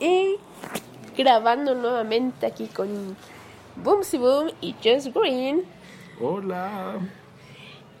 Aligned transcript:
Y 0.00 0.36
grabando 1.16 1.74
nuevamente 1.74 2.46
aquí 2.46 2.66
con 2.66 3.16
Boomsy 3.76 4.18
Boom 4.18 4.50
y 4.60 4.74
Just 4.82 5.14
Green. 5.14 5.64
Hola. 6.20 6.98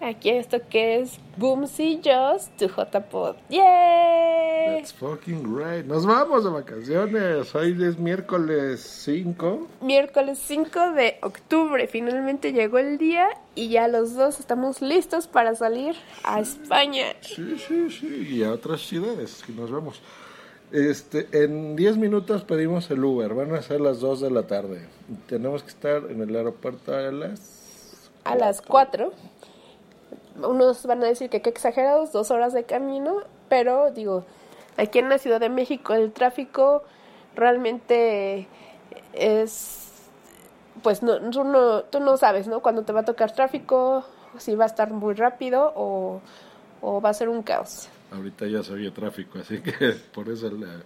Aquí 0.00 0.28
esto 0.30 0.58
que 0.68 1.00
es 1.00 1.18
Boomsy 1.38 2.02
Just 2.04 2.54
tu 2.58 2.68
JPod. 2.68 3.36
¡Yay! 3.48 4.76
That's 4.76 4.92
fucking 4.92 5.42
great. 5.42 5.86
Nos 5.86 6.04
vamos 6.04 6.44
de 6.44 6.50
vacaciones. 6.50 7.54
Hoy 7.54 7.82
es 7.82 7.98
miércoles 7.98 8.80
5. 9.04 9.66
Miércoles 9.80 10.38
5 10.38 10.90
de 10.90 11.18
octubre. 11.22 11.86
Finalmente 11.86 12.52
llegó 12.52 12.78
el 12.78 12.98
día 12.98 13.28
y 13.56 13.68
ya 13.70 13.88
los 13.88 14.14
dos 14.14 14.38
estamos 14.38 14.80
listos 14.80 15.26
para 15.26 15.56
salir 15.56 15.96
a 16.22 16.38
España. 16.38 17.06
Sí, 17.22 17.58
sí, 17.58 17.90
sí. 17.90 18.28
Y 18.30 18.44
a 18.44 18.52
otras 18.52 18.82
ciudades. 18.82 19.42
Y 19.48 19.52
nos 19.52 19.72
vamos. 19.72 20.00
Este, 20.70 21.26
en 21.32 21.74
10 21.74 21.96
minutos 21.96 22.44
pedimos 22.44 22.88
el 22.92 23.02
Uber. 23.02 23.34
Van 23.34 23.52
a 23.54 23.62
ser 23.62 23.80
las 23.80 23.98
2 23.98 24.20
de 24.20 24.30
la 24.30 24.44
tarde. 24.44 24.86
Tenemos 25.26 25.64
que 25.64 25.70
estar 25.70 26.08
en 26.08 26.20
el 26.22 26.36
aeropuerto 26.36 26.94
a 26.94 27.10
las. 27.10 28.10
A 28.22 28.36
las 28.36 28.62
4 28.62 29.12
unos 30.44 30.86
van 30.86 31.02
a 31.02 31.06
decir 31.06 31.30
que 31.30 31.40
qué 31.40 31.50
exagerados, 31.50 32.12
dos 32.12 32.30
horas 32.30 32.52
de 32.52 32.64
camino, 32.64 33.22
pero 33.48 33.90
digo, 33.90 34.24
aquí 34.76 34.98
en 34.98 35.08
la 35.08 35.18
Ciudad 35.18 35.40
de 35.40 35.48
México 35.48 35.94
el 35.94 36.12
tráfico 36.12 36.82
realmente 37.34 38.46
es, 39.12 39.85
pues 40.82 41.02
no, 41.02 41.18
tú, 41.30 41.44
no, 41.44 41.82
tú 41.82 42.00
no 42.00 42.16
sabes, 42.16 42.48
¿no? 42.48 42.60
Cuando 42.60 42.82
te 42.82 42.92
va 42.92 43.00
a 43.00 43.04
tocar 43.04 43.32
tráfico, 43.32 44.04
si 44.38 44.54
va 44.54 44.64
a 44.64 44.68
estar 44.68 44.92
muy 44.92 45.14
rápido 45.14 45.72
o, 45.76 46.20
o 46.80 47.00
va 47.00 47.10
a 47.10 47.14
ser 47.14 47.28
un 47.28 47.42
caos. 47.42 47.88
Ahorita 48.12 48.46
ya 48.46 48.62
se 48.62 48.90
tráfico, 48.90 49.38
así 49.38 49.60
que 49.60 49.72
por 50.14 50.28
eso 50.28 50.50
la, 50.50 50.82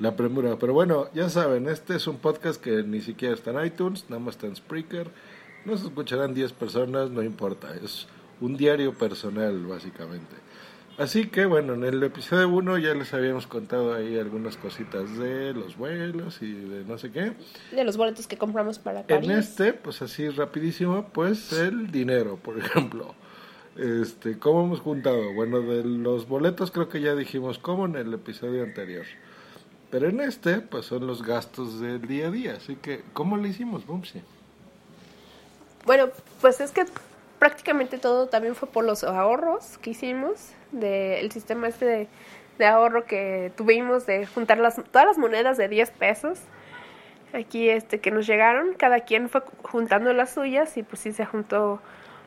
la 0.00 0.16
premura. 0.16 0.56
Pero 0.58 0.72
bueno, 0.72 1.08
ya 1.14 1.28
saben, 1.28 1.68
este 1.68 1.96
es 1.96 2.06
un 2.06 2.18
podcast 2.18 2.60
que 2.60 2.82
ni 2.82 3.00
siquiera 3.00 3.34
está 3.34 3.50
en 3.50 3.66
iTunes, 3.66 4.04
nada 4.08 4.20
más 4.20 4.34
está 4.34 4.46
en 4.46 4.56
Spreaker. 4.56 5.10
Nos 5.64 5.82
escucharán 5.82 6.34
10 6.34 6.52
personas, 6.52 7.10
no 7.10 7.22
importa. 7.22 7.74
Es 7.82 8.06
un 8.40 8.56
diario 8.56 8.92
personal, 8.92 9.64
básicamente. 9.66 10.43
Así 10.96 11.26
que 11.26 11.44
bueno, 11.44 11.74
en 11.74 11.82
el 11.82 12.02
episodio 12.04 12.48
1 12.48 12.78
ya 12.78 12.94
les 12.94 13.12
habíamos 13.14 13.48
contado 13.48 13.94
ahí 13.94 14.16
algunas 14.16 14.56
cositas 14.56 15.18
de 15.18 15.52
los 15.52 15.76
vuelos 15.76 16.40
y 16.40 16.52
de 16.52 16.84
no 16.84 16.98
sé 16.98 17.10
qué. 17.10 17.32
De 17.72 17.84
los 17.84 17.96
boletos 17.96 18.28
que 18.28 18.38
compramos 18.38 18.78
para 18.78 19.02
París. 19.02 19.28
En 19.28 19.38
este, 19.38 19.72
pues 19.72 20.02
así 20.02 20.28
rapidísimo, 20.28 21.08
pues 21.12 21.52
el 21.52 21.90
dinero, 21.90 22.36
por 22.36 22.58
ejemplo. 22.64 23.14
Este, 23.76 24.38
¿cómo 24.38 24.64
hemos 24.64 24.80
juntado? 24.80 25.32
Bueno, 25.34 25.60
de 25.62 25.82
los 25.82 26.28
boletos 26.28 26.70
creo 26.70 26.88
que 26.88 27.00
ya 27.00 27.16
dijimos 27.16 27.58
cómo 27.58 27.86
en 27.86 27.96
el 27.96 28.14
episodio 28.14 28.62
anterior. 28.62 29.04
Pero 29.90 30.08
en 30.08 30.20
este, 30.20 30.60
pues 30.60 30.86
son 30.86 31.08
los 31.08 31.24
gastos 31.24 31.80
del 31.80 32.02
día 32.06 32.28
a 32.28 32.30
día. 32.30 32.54
Así 32.54 32.76
que, 32.76 33.02
¿cómo 33.12 33.36
le 33.36 33.48
hicimos, 33.48 33.84
Bumsy? 33.84 34.22
Bueno, 35.86 36.08
pues 36.40 36.60
es 36.60 36.70
que 36.70 36.84
prácticamente 37.44 37.98
todo 37.98 38.26
también 38.26 38.54
fue 38.54 38.70
por 38.70 38.86
los 38.86 39.04
ahorros 39.04 39.76
que 39.82 39.90
hicimos 39.90 40.54
del 40.72 41.30
sistema 41.30 41.68
este 41.68 42.08
de, 42.58 42.66
ahorro 42.66 43.04
que 43.04 43.52
tuvimos 43.54 44.06
de 44.06 44.24
juntar 44.24 44.56
las, 44.56 44.76
todas 44.76 45.06
las 45.06 45.18
monedas 45.18 45.58
de 45.58 45.68
10 45.68 45.90
pesos 45.90 46.38
aquí 47.34 47.68
este 47.68 48.00
que 48.00 48.10
nos 48.10 48.26
llegaron. 48.26 48.72
Cada 48.78 49.00
quien 49.00 49.28
fue 49.28 49.42
juntando 49.62 50.14
las 50.14 50.32
suyas 50.32 50.74
y 50.78 50.82
pues 50.82 51.00
sí 51.00 51.12
se 51.12 51.26
juntó 51.26 51.82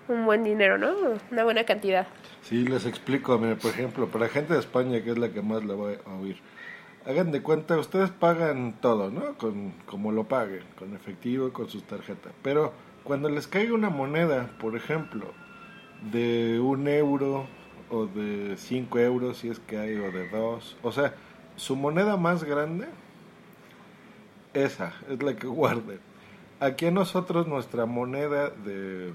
un 0.08 0.24
buen 0.28 0.44
dinero 0.44 0.78
no 0.78 0.94
una 1.32 1.44
buena 1.44 1.64
cantidad. 1.64 2.06
Sí 2.44 2.68
les 2.68 2.86
explico. 2.86 3.40
Por 3.40 3.72
ejemplo 3.72 4.08
para 4.10 4.30
gente 4.30 4.54
de 4.54 4.60
España 4.60 5.04
que 5.04 5.10
es 5.10 5.18
la 5.18 5.30
que 5.30 5.42
más 5.42 5.66
la 5.66 5.74
voy 5.74 5.98
a 6.06 6.14
oír 6.14 6.38
hagan 7.08 7.32
de 7.32 7.42
cuenta 7.42 7.78
ustedes 7.78 8.12
pagan 8.12 8.76
todo 8.82 9.10
no 9.10 9.38
con 9.38 9.72
como 9.86 10.12
lo 10.12 10.26
paguen 10.26 10.64
con 10.78 10.94
efectivo 10.94 11.52
con 11.52 11.70
sus 11.70 11.84
tarjetas 11.84 12.34
pero 12.44 12.74
cuando 13.08 13.30
les 13.30 13.48
caiga 13.48 13.74
una 13.74 13.90
moneda, 13.90 14.52
por 14.60 14.76
ejemplo, 14.76 15.32
de 16.12 16.60
un 16.60 16.90
euro 16.90 17.48
o 17.90 18.06
de 18.06 18.58
cinco 18.58 19.00
euros, 19.00 19.38
si 19.38 19.48
es 19.48 19.60
que 19.60 19.78
hay, 19.78 19.96
o 19.96 20.12
de 20.12 20.28
dos, 20.28 20.76
o 20.84 20.92
sea, 20.92 21.16
su 21.56 21.78
moneda 21.78 22.18
más 22.18 22.44
grande, 22.44 22.86
esa 24.54 24.94
es 25.10 25.24
la 25.24 25.38
que 25.38 25.48
guarden. 25.48 26.02
Aquí 26.60 26.88
a 26.88 26.92
nosotros 26.92 27.48
nuestra 27.48 27.86
moneda 27.86 28.50
de 28.50 29.14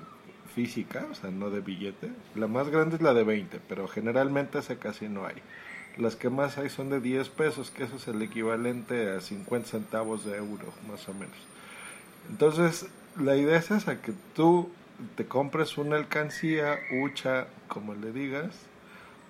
física, 0.55 1.07
o 1.11 1.15
sea, 1.15 1.31
no 1.31 1.51
de 1.51 1.61
billete, 1.61 2.13
la 2.35 2.47
más 2.47 2.71
grande 2.71 2.97
es 2.97 3.03
la 3.03 3.13
de 3.13 3.25
20, 3.25 3.61
pero 3.69 3.89
generalmente 3.89 4.59
esa 4.59 4.77
casi 4.77 5.11
no 5.11 5.27
hay. 5.27 5.35
Las 5.99 6.17
que 6.17 6.31
más 6.31 6.59
hay 6.59 6.71
son 6.71 6.91
de 6.91 7.01
10 7.01 7.29
pesos, 7.31 7.71
que 7.71 7.85
eso 7.85 7.97
es 7.97 8.09
el 8.09 8.23
equivalente 8.23 9.11
a 9.11 9.21
50 9.21 9.69
centavos 9.69 10.25
de 10.25 10.37
euro, 10.37 10.67
más 10.91 11.09
o 11.09 11.15
menos. 11.15 11.37
Entonces, 12.31 12.87
la 13.21 13.37
idea 13.37 13.59
es 13.59 13.71
esa, 13.71 14.01
que 14.01 14.13
tú 14.35 14.71
te 15.17 15.27
compres 15.27 15.77
una 15.77 15.97
alcancía, 15.97 16.79
hucha, 17.03 17.47
como 17.69 17.95
le 17.95 18.13
digas, 18.13 18.55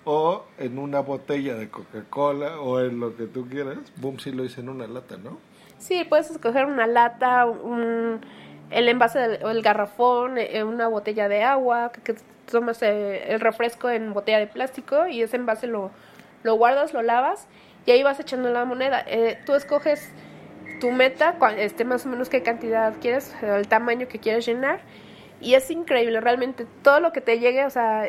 o 0.05 0.45
en 0.57 0.77
una 0.79 0.99
botella 0.99 1.55
de 1.55 1.69
Coca-Cola 1.69 2.59
o 2.59 2.79
en 2.79 2.99
lo 2.99 3.15
que 3.15 3.25
tú 3.25 3.47
quieras. 3.47 3.77
Boom, 3.97 4.19
si 4.19 4.31
lo 4.31 4.43
hice 4.43 4.61
en 4.61 4.69
una 4.69 4.87
lata, 4.87 5.17
¿no? 5.17 5.37
Sí, 5.79 6.05
puedes 6.07 6.29
escoger 6.29 6.65
una 6.65 6.87
lata, 6.87 7.45
un, 7.45 8.21
el 8.69 8.89
envase 8.89 9.39
o 9.43 9.49
el 9.49 9.61
garrafón, 9.61 10.37
eh, 10.37 10.63
una 10.63 10.87
botella 10.87 11.27
de 11.27 11.43
agua, 11.43 11.91
que, 11.91 12.15
tomas 12.49 12.81
eh, 12.83 13.33
el 13.33 13.39
refresco 13.39 13.89
en 13.89 14.13
botella 14.13 14.39
de 14.39 14.47
plástico 14.47 15.07
y 15.07 15.21
ese 15.21 15.37
envase 15.37 15.67
lo, 15.67 15.91
lo 16.43 16.55
guardas, 16.55 16.93
lo 16.93 17.01
lavas 17.01 17.47
y 17.85 17.91
ahí 17.91 18.03
vas 18.03 18.19
echando 18.19 18.49
la 18.49 18.65
moneda. 18.65 19.03
Eh, 19.07 19.39
tú 19.45 19.55
escoges 19.55 20.09
tu 20.79 20.91
meta, 20.91 21.35
este, 21.57 21.85
más 21.85 22.05
o 22.05 22.09
menos 22.09 22.29
qué 22.29 22.43
cantidad 22.43 22.93
quieres, 23.01 23.35
el 23.41 23.67
tamaño 23.67 24.07
que 24.07 24.19
quieres 24.19 24.45
llenar. 24.45 24.81
Y 25.41 25.55
es 25.55 25.69
increíble, 25.71 26.21
realmente 26.21 26.65
todo 26.83 27.01
lo 27.01 27.11
que 27.11 27.19
te 27.19 27.39
llegue, 27.39 27.65
o 27.65 27.69
sea, 27.69 28.07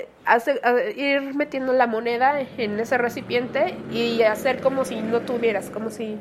ir 0.95 1.34
metiendo 1.34 1.72
la 1.72 1.89
moneda 1.89 2.41
en 2.41 2.78
ese 2.78 2.97
recipiente 2.97 3.75
y 3.91 4.22
hacer 4.22 4.61
como 4.61 4.84
si 4.84 5.01
no 5.01 5.21
tuvieras, 5.21 5.69
como 5.71 5.91
si 5.91 6.16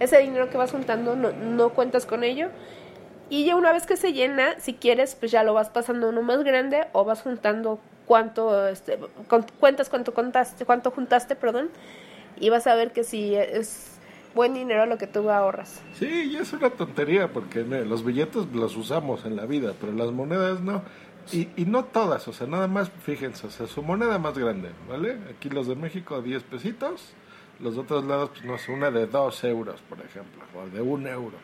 ese 0.00 0.18
dinero 0.18 0.48
que 0.48 0.56
vas 0.56 0.70
juntando 0.70 1.16
no, 1.16 1.32
no 1.32 1.70
cuentas 1.70 2.06
con 2.06 2.24
ello. 2.24 2.48
Y 3.28 3.44
ya 3.44 3.56
una 3.56 3.72
vez 3.72 3.86
que 3.86 3.96
se 3.96 4.14
llena, 4.14 4.58
si 4.58 4.74
quieres, 4.74 5.14
pues 5.16 5.32
ya 5.32 5.42
lo 5.42 5.52
vas 5.54 5.68
pasando 5.68 6.08
uno 6.08 6.22
más 6.22 6.42
grande 6.44 6.86
o 6.92 7.04
vas 7.04 7.22
juntando 7.22 7.78
cuánto, 8.06 8.68
este, 8.68 8.98
cuentas 9.60 9.88
cuánto 9.88 10.14
contaste, 10.14 10.64
cuánto 10.64 10.90
juntaste, 10.90 11.36
perdón, 11.36 11.70
y 12.38 12.50
vas 12.50 12.66
a 12.66 12.74
ver 12.74 12.92
que 12.92 13.04
si 13.04 13.34
es 13.34 13.98
buen 14.34 14.54
dinero 14.54 14.86
lo 14.86 14.98
que 14.98 15.06
tú 15.06 15.30
ahorras. 15.30 15.80
Sí, 15.94 16.30
y 16.32 16.36
es 16.36 16.52
una 16.52 16.70
tontería 16.70 17.28
porque 17.28 17.62
los 17.62 18.04
billetes 18.04 18.46
los 18.52 18.76
usamos 18.76 19.24
en 19.24 19.36
la 19.36 19.46
vida, 19.46 19.72
pero 19.80 19.92
las 19.92 20.10
monedas 20.10 20.60
no. 20.60 20.82
Y, 21.32 21.48
y 21.56 21.64
no 21.64 21.84
todas, 21.84 22.28
o 22.28 22.32
sea, 22.34 22.46
nada 22.46 22.68
más, 22.68 22.90
fíjense, 22.90 23.46
o 23.46 23.50
sea, 23.50 23.66
su 23.66 23.82
moneda 23.82 24.18
más 24.18 24.36
grande, 24.36 24.70
¿vale? 24.88 25.16
Aquí 25.30 25.48
los 25.48 25.66
de 25.66 25.74
México 25.74 26.20
10 26.20 26.42
pesitos, 26.42 27.14
los 27.60 27.76
de 27.76 27.80
otros 27.80 28.04
lados, 28.04 28.30
pues 28.30 28.44
no 28.44 28.58
sé, 28.58 28.72
una 28.72 28.90
de 28.90 29.06
2 29.06 29.44
euros, 29.44 29.80
por 29.88 30.00
ejemplo, 30.00 30.42
o 30.54 30.68
de 30.68 30.82
1 30.82 31.08
euro. 31.08 31.36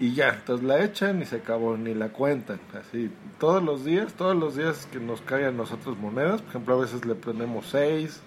Y 0.00 0.14
ya, 0.14 0.30
entonces 0.30 0.64
la 0.64 0.84
echan 0.84 1.22
y 1.22 1.24
se 1.24 1.36
acabó, 1.36 1.76
ni 1.76 1.92
la 1.92 2.10
cuentan. 2.10 2.60
Así, 2.78 3.10
todos 3.40 3.62
los 3.62 3.84
días, 3.84 4.14
todos 4.14 4.36
los 4.36 4.56
días 4.56 4.86
que 4.92 5.00
nos 5.00 5.20
caen 5.22 5.56
nosotros 5.56 5.98
monedas, 5.98 6.40
por 6.40 6.50
ejemplo, 6.50 6.74
a 6.74 6.80
veces 6.80 7.04
le 7.04 7.16
prendemos 7.16 7.66
6, 7.66 8.22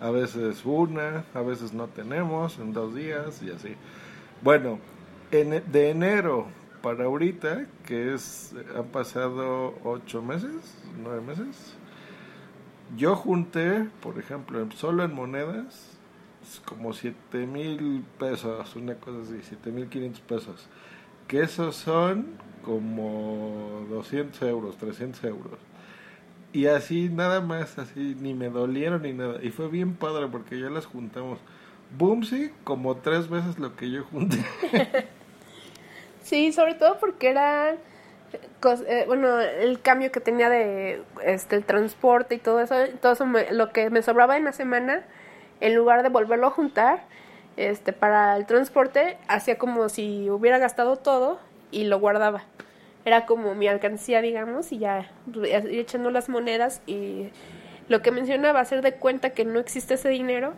a 0.00 0.10
veces 0.10 0.64
una, 0.64 1.24
a 1.32 1.40
veces 1.40 1.72
no 1.72 1.86
tenemos 1.86 2.58
en 2.58 2.74
dos 2.74 2.94
días 2.94 3.42
y 3.42 3.50
así. 3.50 3.74
Bueno, 4.42 4.78
en, 5.30 5.62
de 5.72 5.90
enero 5.90 6.46
para 6.82 7.04
ahorita, 7.04 7.64
que 7.86 8.12
es, 8.12 8.54
han 8.76 8.84
pasado 8.88 9.74
ocho 9.82 10.20
meses, 10.20 10.76
nueve 11.02 11.22
meses, 11.22 11.74
yo 12.96 13.16
junté, 13.16 13.88
por 14.02 14.18
ejemplo, 14.18 14.66
solo 14.72 15.04
en 15.04 15.14
monedas, 15.14 15.98
como 16.66 16.92
siete 16.92 17.46
mil 17.46 18.04
pesos, 18.18 18.76
una 18.76 18.96
cosa 18.96 19.22
así, 19.22 19.40
siete 19.42 19.70
mil 19.70 19.88
quinientos 19.88 20.20
pesos, 20.20 20.68
que 21.26 21.42
esos 21.42 21.76
son 21.76 22.26
como 22.64 23.86
200 23.90 24.42
euros, 24.42 24.76
300 24.76 25.24
euros. 25.24 25.58
Y 26.52 26.66
así, 26.66 27.08
nada 27.08 27.40
más, 27.40 27.78
así, 27.78 28.16
ni 28.20 28.32
me 28.32 28.48
dolieron 28.48 29.02
ni 29.02 29.12
nada. 29.12 29.40
Y 29.42 29.50
fue 29.50 29.68
bien 29.68 29.94
padre 29.94 30.28
porque 30.30 30.58
ya 30.60 30.70
las 30.70 30.86
juntamos. 30.86 31.40
Boomsy, 31.98 32.52
como 32.64 32.96
tres 32.96 33.28
veces 33.28 33.58
lo 33.58 33.74
que 33.76 33.90
yo 33.90 34.04
junté. 34.04 34.38
sí, 36.22 36.52
sobre 36.52 36.74
todo 36.74 36.98
porque 36.98 37.30
era, 37.30 37.72
eh, 37.72 39.04
bueno, 39.06 39.40
el 39.40 39.80
cambio 39.80 40.12
que 40.12 40.20
tenía 40.20 40.48
de 40.48 41.02
este 41.24 41.60
transporte 41.60 42.36
y 42.36 42.38
todo 42.38 42.60
eso, 42.60 42.76
todo 43.00 43.12
eso 43.12 43.26
lo 43.50 43.72
que 43.72 43.90
me 43.90 44.02
sobraba 44.02 44.36
en 44.36 44.44
la 44.44 44.52
semana, 44.52 45.04
en 45.60 45.74
lugar 45.74 46.02
de 46.02 46.08
volverlo 46.08 46.48
a 46.48 46.50
juntar, 46.50 47.04
este, 47.56 47.92
para 47.92 48.36
el 48.36 48.46
transporte, 48.46 49.16
hacía 49.28 49.58
como 49.58 49.88
si 49.88 50.30
hubiera 50.30 50.58
gastado 50.58 50.96
todo 50.96 51.38
y 51.70 51.84
lo 51.84 51.98
guardaba 52.00 52.44
era 53.04 53.26
como 53.26 53.54
mi 53.54 53.68
alcancía, 53.68 54.22
digamos, 54.22 54.72
y 54.72 54.78
ya 54.78 55.10
ir 55.34 55.78
echando 55.78 56.10
las 56.10 56.28
monedas 56.28 56.80
y 56.86 57.28
lo 57.88 58.00
que 58.00 58.10
mencionaba, 58.10 58.60
hacer 58.60 58.80
de 58.82 58.94
cuenta 58.94 59.30
que 59.30 59.44
no 59.44 59.60
existe 59.60 59.94
ese 59.94 60.08
dinero 60.08 60.54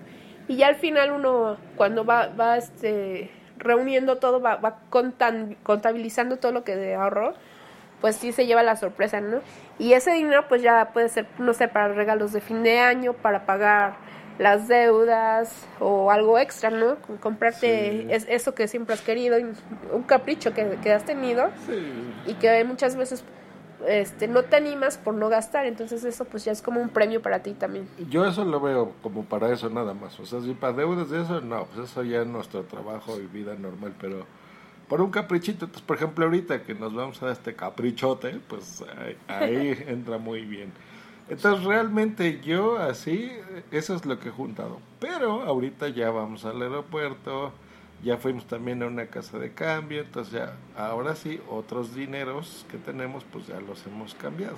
Y 0.49 0.57
ya 0.57 0.69
al 0.69 0.77
final 0.77 1.11
uno, 1.11 1.57
cuando 1.77 2.05
va, 2.05 2.29
va 2.29 2.57
este, 2.57 3.31
reuniendo 3.59 4.19
todo, 4.19 4.41
va, 4.41 4.57
va 4.57 4.79
contan- 4.91 5.57
contabilizando 5.65 6.37
todo 6.37 6.53
lo 6.53 6.63
que 6.63 6.95
ahorró, 6.95 7.35
pues 8.01 8.17
sí 8.17 8.31
se 8.33 8.47
lleva 8.47 8.63
la 8.63 8.77
sorpresa, 8.77 9.21
¿no? 9.21 9.41
Y 9.79 9.95
ese 9.95 10.13
dinero 10.13 10.47
pues 10.49 10.63
ya 10.63 10.91
puede 10.93 11.09
ser, 11.09 11.27
no 11.39 11.53
sé, 11.53 11.67
para 11.67 11.89
regalos 11.89 12.33
de 12.33 12.41
fin 12.41 12.63
de 12.63 12.79
año, 12.79 13.13
para 13.15 13.45
pagar 13.45 13.97
las 14.39 14.69
deudas 14.69 15.67
o 15.81 16.11
algo 16.11 16.39
extra, 16.39 16.71
¿no? 16.71 16.97
Comprarte 17.21 18.03
Sí. 18.03 18.07
es- 18.11 18.27
eso 18.29 18.55
que 18.55 18.69
siempre 18.69 18.95
has 18.95 19.01
querido, 19.01 19.37
un 19.93 20.03
capricho 20.03 20.53
que, 20.53 20.77
que 20.83 20.93
has 20.93 21.05
tenido 21.05 21.51
Sí. 21.67 22.31
y 22.31 22.35
que 22.35 22.63
muchas 22.65 22.97
veces 22.97 23.25
este, 23.87 24.27
no 24.27 24.43
te 24.43 24.57
animas 24.57 24.97
por 24.97 25.15
no 25.15 25.29
gastar, 25.29 25.67
entonces 25.67 26.03
eso 26.03 26.25
pues 26.25 26.45
ya 26.45 26.51
es 26.53 26.63
como 26.63 26.81
un 26.81 26.89
premio 26.89 27.21
para 27.23 27.41
ti 27.43 27.53
también. 27.53 27.87
Yo 28.11 28.25
eso 28.27 28.45
lo 28.45 28.59
veo 28.59 28.93
como 29.03 29.25
para 29.25 29.53
eso 29.53 29.69
nada 29.69 29.93
más. 29.95 30.19
O 30.19 30.25
sea, 30.27 30.41
si 30.41 30.55
para 30.55 30.73
deudas 30.73 31.11
de 31.11 31.21
eso, 31.23 31.41
no, 31.43 31.67
pues 31.67 31.91
eso 31.91 32.03
ya 32.03 32.23
es 32.23 32.27
nuestro 32.27 32.63
trabajo 32.65 33.19
y 33.21 33.27
vida 33.27 33.55
normal, 33.55 33.93
pero 34.01 34.25
por 34.89 35.03
un 35.03 35.11
caprichito, 35.11 35.67
entonces, 35.67 35.87
por 35.87 35.97
ejemplo, 35.97 36.25
ahorita 36.25 36.63
que 36.63 36.75
nos 36.75 36.95
vamos 36.95 37.21
a 37.23 37.27
dar 37.27 37.35
este 37.35 37.55
caprichote, 37.55 38.41
pues 38.49 38.83
ahí, 38.99 39.17
ahí 39.29 39.85
entra 39.89 40.17
muy 40.19 40.43
bien. 40.47 40.73
Entonces, 41.29 41.65
realmente 41.65 42.41
yo 42.41 42.79
así, 42.79 43.33
eso 43.71 43.95
es 43.95 44.07
lo 44.07 44.19
que 44.21 44.29
he 44.29 44.33
juntado. 44.33 44.79
Pero 45.01 45.43
ahorita 45.43 45.89
ya 45.89 46.11
vamos 46.11 46.45
al 46.45 46.63
aeropuerto, 46.63 47.53
ya 48.03 48.17
fuimos 48.17 48.47
también 48.47 48.83
a 48.83 48.87
una 48.87 49.07
casa 49.07 49.39
de 49.39 49.53
cambio, 49.53 50.03
entonces 50.03 50.35
ya, 50.35 50.57
ahora 50.77 51.17
sí, 51.17 51.41
otros 51.51 51.95
dineros 51.95 52.65
que 52.71 52.79
tenemos, 52.79 53.25
pues 53.25 53.47
ya 53.47 53.61
los 53.61 53.85
hemos 53.87 54.15
cambiado 54.15 54.57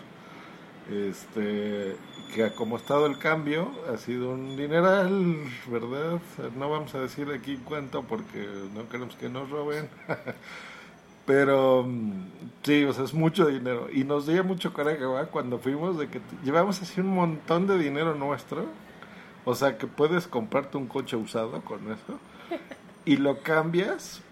este 0.91 1.97
que 2.35 2.51
como 2.55 2.77
ha 2.77 2.79
estado 2.79 3.07
el 3.07 3.19
cambio 3.19 3.71
ha 3.93 3.97
sido 3.99 4.31
un 4.31 4.57
dineral, 4.57 5.37
¿verdad? 5.67 6.21
No 6.57 6.71
vamos 6.71 6.95
a 6.95 7.01
decir 7.01 7.31
aquí 7.31 7.59
cuánto 7.65 8.03
porque 8.03 8.47
no 8.75 8.89
queremos 8.89 9.15
que 9.17 9.29
nos 9.29 9.51
roben. 9.51 9.89
Pero 11.29 11.85
mm, 11.87 12.11
sí, 12.63 12.85
o 12.85 12.93
sea, 12.95 13.05
es 13.05 13.13
mucho 13.13 13.45
dinero. 13.45 13.89
Y 13.93 14.03
nos 14.03 14.27
dio 14.27 14.43
mucho 14.43 14.73
coraje, 14.73 15.05
¿verdad? 15.05 15.29
Cuando 15.31 15.59
fuimos, 15.59 15.99
de 15.99 16.09
que 16.09 16.23
llevamos 16.43 16.81
así 16.81 17.03
un 17.03 17.15
montón 17.15 17.67
de 17.67 17.77
dinero 17.77 18.15
nuestro. 18.15 18.65
O 19.45 19.55
sea, 19.55 19.77
que 19.77 19.87
puedes 19.87 20.27
comprarte 20.27 20.79
un 20.79 20.87
coche 20.87 21.17
usado 21.17 21.61
con 21.61 21.93
eso. 21.93 22.19
Y 23.05 23.19
lo 23.19 23.43
cambias 23.43 24.23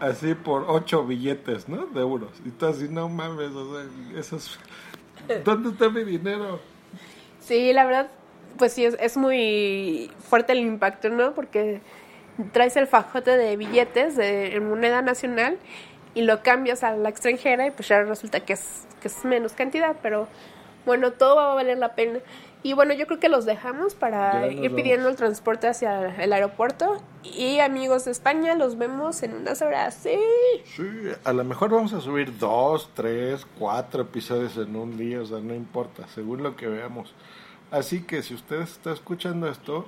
así 0.00 0.34
por 0.34 0.64
ocho 0.68 1.04
billetes, 1.04 1.68
¿no? 1.68 1.84
De 1.88 2.00
euros. 2.00 2.30
Y 2.46 2.50
tú 2.50 2.64
así, 2.64 2.88
no 2.88 3.10
mames, 3.10 3.50
o 3.50 3.74
sea, 3.74 3.86
eso 4.18 4.36
es... 4.36 4.58
¿Dónde 5.44 5.68
está 5.68 5.90
mi 5.90 6.02
dinero? 6.02 6.60
Sí, 7.40 7.74
la 7.74 7.84
verdad, 7.84 8.10
pues 8.56 8.72
sí, 8.72 8.86
es, 8.86 8.96
es 9.00 9.18
muy 9.18 10.10
fuerte 10.18 10.52
el 10.52 10.60
impacto, 10.60 11.10
¿no? 11.10 11.34
Porque 11.34 11.82
traes 12.52 12.76
el 12.76 12.86
fajote 12.86 13.36
de 13.36 13.56
billetes 13.58 14.16
de 14.16 14.56
en 14.56 14.68
moneda 14.68 15.02
nacional 15.02 15.58
y 16.14 16.22
lo 16.22 16.42
cambias 16.42 16.82
a 16.84 16.96
la 16.96 17.08
extranjera 17.08 17.66
y 17.66 17.70
pues 17.70 17.88
ya 17.88 18.02
resulta 18.02 18.40
que 18.40 18.54
es, 18.54 18.86
que 19.00 19.08
es 19.08 19.24
menos 19.24 19.52
cantidad, 19.52 19.96
pero 20.02 20.28
bueno, 20.84 21.12
todo 21.12 21.36
va 21.36 21.52
a 21.52 21.54
valer 21.54 21.78
la 21.78 21.94
pena. 21.94 22.18
Y 22.64 22.74
bueno, 22.74 22.94
yo 22.94 23.08
creo 23.08 23.18
que 23.18 23.28
los 23.28 23.44
dejamos 23.44 23.96
para 23.96 24.46
ir 24.46 24.60
vamos. 24.62 24.72
pidiendo 24.76 25.08
el 25.08 25.16
transporte 25.16 25.66
hacia 25.66 26.14
el 26.22 26.32
aeropuerto. 26.32 27.02
Y 27.24 27.58
amigos 27.58 28.04
de 28.04 28.12
España, 28.12 28.54
los 28.54 28.78
vemos 28.78 29.24
en 29.24 29.34
unas 29.34 29.62
horas. 29.62 29.94
Sí. 29.94 30.16
Sí, 30.76 30.84
a 31.24 31.32
lo 31.32 31.42
mejor 31.42 31.70
vamos 31.70 31.92
a 31.92 32.00
subir 32.00 32.38
dos, 32.38 32.90
tres, 32.94 33.44
cuatro 33.58 34.02
episodios 34.02 34.56
en 34.58 34.76
un 34.76 34.96
día, 34.96 35.22
o 35.22 35.26
sea, 35.26 35.40
no 35.40 35.54
importa, 35.54 36.06
según 36.14 36.44
lo 36.44 36.54
que 36.54 36.68
veamos. 36.68 37.14
Así 37.72 38.02
que 38.02 38.22
si 38.22 38.34
usted 38.34 38.60
está 38.60 38.92
escuchando 38.92 39.48
esto, 39.48 39.86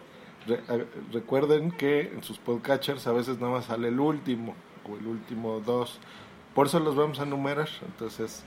re- 0.48 0.86
recuerden 1.12 1.70
que 1.70 2.00
en 2.00 2.24
sus 2.24 2.38
podcatchers 2.38 3.06
a 3.06 3.12
veces 3.12 3.38
nada 3.38 3.52
más 3.52 3.66
sale 3.66 3.86
el 3.86 4.00
último 4.00 4.56
el 4.88 5.06
último 5.06 5.60
dos. 5.60 5.98
Por 6.54 6.66
eso 6.66 6.78
los 6.78 6.94
vamos 6.94 7.18
a 7.18 7.24
numerar, 7.24 7.68
entonces 7.82 8.44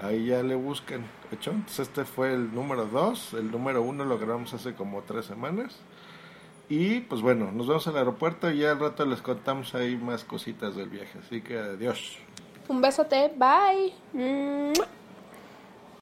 ahí 0.00 0.26
ya 0.26 0.42
le 0.42 0.54
buscan. 0.54 1.04
Entonces 1.30 1.80
este 1.80 2.04
fue 2.04 2.32
el 2.32 2.54
número 2.54 2.86
dos, 2.86 3.34
el 3.34 3.50
número 3.50 3.82
uno 3.82 4.04
lo 4.04 4.18
grabamos 4.18 4.54
hace 4.54 4.74
como 4.74 5.02
tres 5.02 5.26
semanas. 5.26 5.78
Y 6.68 7.00
pues 7.00 7.20
bueno, 7.20 7.52
nos 7.52 7.66
vemos 7.66 7.86
al 7.88 7.96
aeropuerto 7.98 8.50
y 8.50 8.58
ya 8.58 8.70
al 8.70 8.80
rato 8.80 9.04
les 9.04 9.20
contamos 9.20 9.74
ahí 9.74 9.96
más 9.96 10.24
cositas 10.24 10.74
del 10.74 10.88
viaje. 10.88 11.18
Así 11.18 11.42
que 11.42 11.58
adiós. 11.58 12.18
Un 12.68 12.80
besote. 12.80 13.30
Bye. 13.36 13.92
Mua. 14.12 14.86